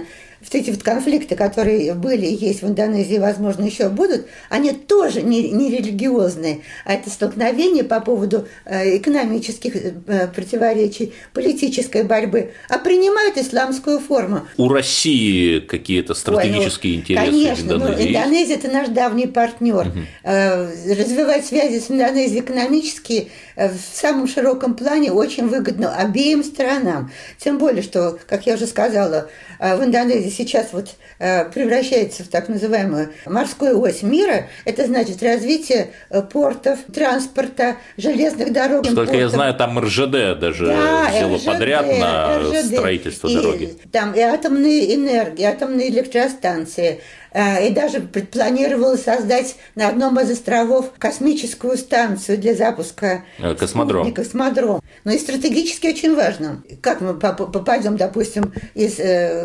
эти 0.55 0.69
вот 0.69 0.81
конфликты, 0.81 1.35
которые 1.35 1.93
были 1.93 2.25
и 2.25 2.33
есть 2.33 2.61
в 2.61 2.67
Индонезии, 2.67 3.17
возможно, 3.17 3.65
еще 3.65 3.89
будут, 3.89 4.27
они 4.49 4.71
тоже 4.71 5.21
не, 5.21 5.51
не 5.51 5.69
религиозные, 5.69 6.61
а 6.85 6.93
это 6.93 7.09
столкновение 7.09 7.83
по 7.83 7.99
поводу 7.99 8.47
э, 8.65 8.97
экономических 8.97 9.75
э, 9.75 10.27
противоречий, 10.33 11.13
политической 11.33 12.03
борьбы, 12.03 12.51
а 12.69 12.77
принимают 12.77 13.37
исламскую 13.37 13.99
форму. 13.99 14.47
У 14.57 14.69
России 14.69 15.59
какие-то 15.59 16.13
стратегические 16.13 16.93
Ой, 16.93 16.97
ну, 16.97 17.01
интересы 17.01 17.25
конечно, 17.25 17.73
в 17.73 17.77
Индонезии? 17.77 18.03
Ну, 18.03 18.09
Индонезия– 18.09 18.55
это 18.57 18.67
наш 18.69 18.87
давний 18.89 19.27
партнер. 19.27 19.87
Угу. 19.87 19.99
Развивать 20.23 21.45
связи 21.45 21.79
с 21.79 21.91
Индонезией 21.91 22.41
экономически 22.41 23.29
в 23.55 23.77
самом 23.93 24.27
широком 24.27 24.75
плане 24.75 25.11
очень 25.11 25.47
выгодно 25.47 25.95
обеим 25.95 26.43
сторонам. 26.43 27.11
Тем 27.37 27.57
более, 27.57 27.81
что, 27.81 28.17
как 28.27 28.45
я 28.45 28.53
уже 28.53 28.67
сказала, 28.67 29.29
в 29.59 29.83
Индонезии 29.83 30.29
сейчас 30.37 30.73
вот 30.73 30.95
э, 31.19 31.45
превращается 31.51 32.23
в 32.23 32.27
так 32.27 32.47
называемую 32.49 33.13
морскую 33.25 33.79
ось 33.81 34.03
мира, 34.03 34.47
это 34.65 34.85
значит 34.85 35.21
развитие 35.23 35.91
э, 36.09 36.21
портов, 36.21 36.79
транспорта, 36.93 37.77
железных 37.97 38.53
дорог. 38.53 38.85
Портов. 38.85 39.13
я 39.13 39.29
знаю, 39.29 39.55
там 39.55 39.79
РЖД 39.79 40.39
даже 40.39 40.67
да, 40.67 41.09
взяло 41.09 41.35
РЖД, 41.35 41.45
подряд 41.45 41.87
на 41.87 42.39
РЖД. 42.39 42.75
строительство 42.77 43.27
и, 43.27 43.35
дороги. 43.35 43.77
Там 43.91 44.13
и 44.13 44.19
атомные 44.19 44.95
энергии, 44.95 45.43
атомные 45.43 45.89
электростанции, 45.89 47.01
и 47.33 47.69
даже 47.71 47.99
предпланировалось 47.99 49.03
создать 49.03 49.55
на 49.75 49.89
одном 49.89 50.19
из 50.19 50.31
островов 50.31 50.91
космическую 50.97 51.77
станцию 51.77 52.37
для 52.37 52.55
запуска 52.55 53.23
космодром. 53.59 54.13
космодром. 54.13 54.81
Но 55.03 55.11
и 55.11 55.17
стратегически 55.17 55.87
очень 55.87 56.15
важно. 56.15 56.63
Как 56.81 57.01
мы 57.01 57.13
попадем, 57.13 57.97
допустим, 57.97 58.53
из 58.73 58.95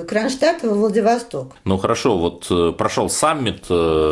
Кронштадта 0.07 0.69
в 0.69 0.79
Владивосток? 0.79 1.57
Ну 1.65 1.79
хорошо, 1.79 2.19
вот 2.19 2.77
прошел 2.77 3.09
саммит 3.11 3.65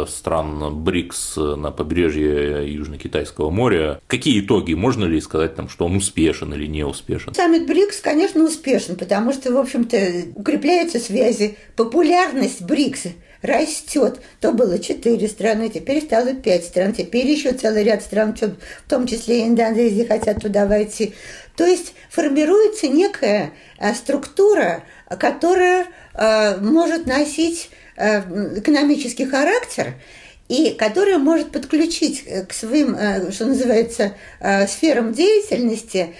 стран 0.08 0.82
БРИКС 0.82 1.36
на 1.36 1.70
побережье 1.70 2.72
Южно-Китайского 2.72 3.50
моря. 3.50 4.00
Какие 4.06 4.40
итоги? 4.40 4.74
Можно 4.74 5.04
ли 5.04 5.20
сказать, 5.20 5.54
там, 5.54 5.68
что 5.68 5.86
он 5.86 5.96
успешен 5.96 6.52
или 6.54 6.66
не 6.66 6.84
успешен? 6.84 7.34
Саммит 7.34 7.66
БРИКС, 7.66 8.00
конечно, 8.00 8.44
успешен, 8.44 8.96
потому 8.96 9.32
что, 9.32 9.52
в 9.52 9.56
общем-то, 9.56 9.96
укрепляются 10.34 10.98
связи, 10.98 11.56
популярность 11.76 12.62
БРИКС 12.62 13.04
растет. 13.60 14.20
То 14.40 14.52
было 14.52 14.78
четыре 14.78 15.28
страны, 15.28 15.68
теперь 15.68 16.02
стало 16.02 16.34
пять 16.34 16.64
стран, 16.64 16.92
теперь 16.92 17.26
еще 17.26 17.52
целый 17.52 17.84
ряд 17.84 18.02
стран, 18.02 18.36
в 18.36 18.90
том 18.90 19.06
числе 19.06 19.40
и 19.40 19.48
Индонезия, 19.48 20.06
хотят 20.06 20.40
туда 20.40 20.66
войти. 20.66 21.14
То 21.56 21.64
есть 21.66 21.94
формируется 22.08 22.88
некая 22.88 23.52
э, 23.78 23.94
структура, 23.94 24.82
которая 25.08 25.86
э, 26.14 26.56
может 26.58 27.06
носить 27.06 27.70
э, 27.96 28.20
экономический 28.58 29.26
характер 29.26 29.94
и 30.50 30.74
которая 30.74 31.18
может 31.18 31.52
подключить 31.52 32.24
к 32.48 32.52
своим, 32.52 32.96
что 33.30 33.46
называется, 33.46 34.14
сферам 34.68 35.12
деятельности 35.12 36.14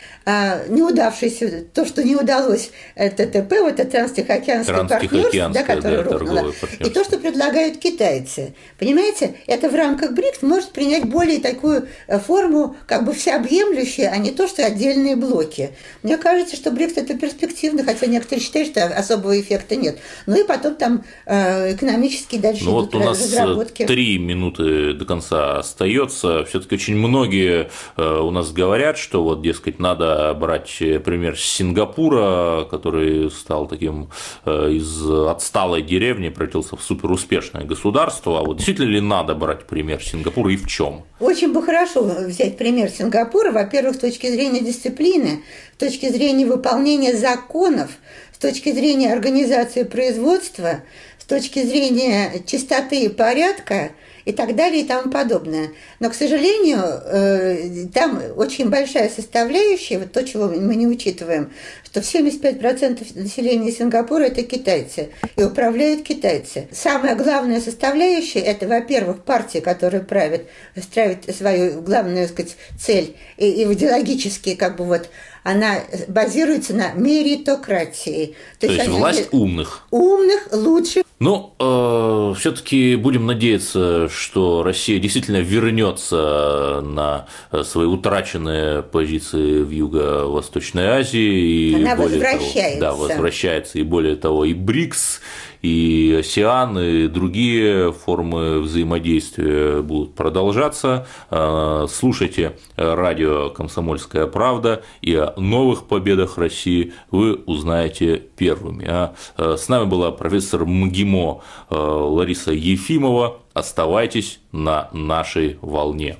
неудавшийся, 0.68 1.64
то, 1.74 1.84
что 1.84 2.04
не 2.04 2.14
удалось 2.14 2.70
ТТП, 2.94 3.52
вот 3.60 3.80
это 3.80 3.90
Транстихоокеанское 3.90 4.84
партнерство, 4.84 5.48
да, 5.48 5.62
которое 5.62 6.02
да, 6.02 6.18
рухнуло, 6.18 6.54
и 6.78 6.90
то, 6.90 7.04
что 7.04 7.18
предлагают 7.18 7.78
китайцы. 7.78 8.54
Понимаете, 8.78 9.34
это 9.46 9.68
в 9.68 9.74
рамках 9.74 10.12
БРИКС 10.12 10.42
может 10.42 10.70
принять 10.70 11.04
более 11.04 11.40
такую 11.40 11.88
э, 12.06 12.18
форму, 12.18 12.76
как 12.86 13.04
бы 13.04 13.12
всеобъемлющую, 13.12 14.10
а 14.12 14.16
не 14.18 14.30
то, 14.30 14.46
что 14.46 14.64
отдельные 14.64 15.16
блоки. 15.16 15.70
Мне 16.02 16.16
кажется, 16.16 16.56
что 16.56 16.70
БРИКС 16.70 16.98
это 16.98 17.18
перспективно, 17.18 17.84
хотя 17.84 18.06
некоторые 18.06 18.44
считают, 18.44 18.68
что 18.68 18.84
особого 18.86 19.38
эффекта 19.40 19.76
нет. 19.76 19.98
Ну 20.26 20.40
и 20.40 20.44
потом 20.44 20.76
там 20.76 21.04
э, 21.26 21.74
экономически 21.74 22.36
дальше 22.36 22.64
ну, 22.64 22.72
вот 22.72 22.94
у 22.94 22.98
нас 23.00 23.20
э, 23.20 23.24
разработки. 23.24 23.86
три 23.86 24.18
минуты 24.20 24.94
до 24.94 25.04
конца 25.04 25.58
остается. 25.58 26.44
Все-таки 26.44 26.76
очень 26.76 26.96
многие 26.96 27.70
у 27.96 28.30
нас 28.30 28.52
говорят, 28.52 28.98
что 28.98 29.22
вот, 29.22 29.42
дескать, 29.42 29.78
надо 29.78 30.34
брать 30.34 30.78
пример 31.04 31.38
Сингапура, 31.38 32.66
который 32.70 33.30
стал 33.30 33.66
таким 33.66 34.10
э, 34.44 34.72
из 34.72 35.10
отсталой 35.10 35.82
деревни, 35.82 36.28
превратился 36.28 36.76
в 36.76 36.82
суперуспешное 36.82 37.64
государство. 37.64 38.40
А 38.40 38.42
вот 38.42 38.56
действительно 38.56 38.88
ли 38.88 39.00
надо 39.00 39.34
брать 39.34 39.64
пример 39.64 40.02
Сингапура 40.02 40.52
и 40.52 40.56
в 40.56 40.66
чем? 40.66 41.04
Очень 41.18 41.52
бы 41.52 41.62
хорошо 41.62 42.02
взять 42.02 42.56
пример 42.56 42.88
Сингапура, 42.90 43.50
во-первых, 43.50 43.96
с 43.96 43.98
точки 43.98 44.30
зрения 44.30 44.60
дисциплины, 44.60 45.42
с 45.76 45.78
точки 45.78 46.08
зрения 46.10 46.46
выполнения 46.46 47.14
законов, 47.14 47.90
с 48.32 48.38
точки 48.38 48.72
зрения 48.72 49.12
организации 49.12 49.82
производства, 49.82 50.80
с 51.18 51.24
точки 51.24 51.62
зрения 51.62 52.42
чистоты 52.46 53.04
и 53.04 53.08
порядка– 53.08 53.90
и 54.30 54.32
так 54.32 54.54
далее 54.54 54.82
и 54.82 54.86
тому 54.86 55.10
подобное. 55.10 55.70
Но, 55.98 56.08
к 56.08 56.14
сожалению, 56.14 56.78
э, 56.80 57.86
там 57.92 58.22
очень 58.36 58.70
большая 58.70 59.10
составляющая, 59.10 59.98
вот 59.98 60.12
то, 60.12 60.22
чего 60.22 60.46
мы 60.46 60.76
не 60.76 60.86
учитываем, 60.86 61.50
что 61.84 62.00
75% 62.00 63.20
населения 63.20 63.72
Сингапура– 63.72 64.22
это 64.24 64.42
китайцы, 64.42 65.08
и 65.36 65.42
управляют 65.42 66.04
китайцы. 66.04 66.68
Самая 66.70 67.16
главная 67.16 67.60
составляющая– 67.60 68.38
это, 68.40 68.68
во-первых, 68.68 69.24
партия, 69.24 69.60
которая 69.60 70.02
правит, 70.02 70.46
ставит 70.80 71.34
свою 71.36 71.82
главную, 71.82 72.28
так 72.28 72.34
сказать, 72.34 72.56
цель, 72.78 73.16
и, 73.36 73.64
идеологически 73.64 74.54
как 74.54 74.76
бы 74.76 74.84
вот 74.84 75.10
она 75.42 75.80
базируется 76.06 76.74
на 76.74 76.92
меритократии. 76.92 78.36
То, 78.60 78.66
То 78.66 78.72
есть, 78.72 78.78
есть 78.78 78.90
власть 78.90 79.28
умных. 79.32 79.86
Умных, 79.90 80.48
лучших. 80.52 81.02
Ну, 81.20 81.54
э, 81.58 82.34
все-таки 82.38 82.96
будем 82.96 83.26
надеяться, 83.26 84.08
что 84.08 84.62
Россия 84.62 84.98
действительно 84.98 85.36
вернется 85.36 86.80
на 86.82 87.26
свои 87.62 87.86
утраченные 87.86 88.82
позиции 88.82 89.62
в 89.62 89.70
Юго-Восточной 89.70 90.86
Азии. 90.86 91.72
И 91.72 91.74
Она 91.74 91.94
более 91.94 92.20
возвращается. 92.20 92.80
Того, 92.80 93.06
да, 93.06 93.14
возвращается. 93.14 93.78
И 93.78 93.82
более 93.82 94.16
того, 94.16 94.46
и 94.46 94.54
БРИКС, 94.54 95.20
и 95.62 96.16
ОСИАН, 96.20 96.78
и 96.78 97.08
другие 97.08 97.92
формы 97.92 98.60
взаимодействия 98.60 99.82
будут 99.82 100.14
продолжаться. 100.14 101.06
Э, 101.30 101.86
слушайте 101.90 102.56
радио 102.76 103.50
«Комсомольская 103.50 104.26
правда», 104.26 104.82
и 105.02 105.14
о 105.14 105.34
новых 105.36 105.84
победах 105.84 106.38
России 106.38 106.92
вы 107.10 107.34
узнаете 107.34 108.22
первыми. 108.36 108.86
А 108.88 109.14
э, 109.36 109.56
с 109.58 109.68
нами 109.68 109.84
была 109.84 110.10
профессор 110.10 110.64
МГИМО 110.64 111.42
э, 111.70 111.74
Лариса 111.76 112.52
Ефимова. 112.52 113.38
Оставайтесь 113.52 114.40
на 114.52 114.88
нашей 114.92 115.58
волне. 115.60 116.16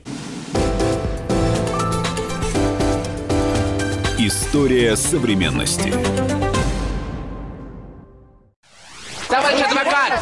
История 4.19 4.97
современности. 4.97 6.50